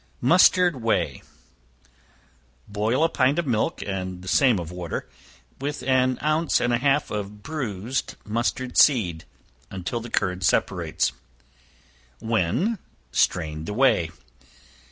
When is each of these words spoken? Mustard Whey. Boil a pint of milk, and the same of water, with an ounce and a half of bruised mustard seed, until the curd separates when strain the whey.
Mustard 0.19 0.81
Whey. 0.81 1.21
Boil 2.67 3.03
a 3.03 3.07
pint 3.07 3.37
of 3.37 3.45
milk, 3.45 3.83
and 3.83 4.23
the 4.23 4.27
same 4.27 4.57
of 4.57 4.71
water, 4.71 5.07
with 5.59 5.83
an 5.83 6.17
ounce 6.23 6.59
and 6.59 6.73
a 6.73 6.79
half 6.79 7.11
of 7.11 7.43
bruised 7.43 8.15
mustard 8.25 8.79
seed, 8.79 9.25
until 9.69 9.99
the 9.99 10.09
curd 10.09 10.41
separates 10.43 11.11
when 12.19 12.79
strain 13.11 13.65
the 13.65 13.73
whey. 13.75 14.09